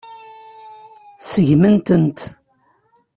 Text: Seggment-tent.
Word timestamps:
Seggment-tent. 1.31 2.19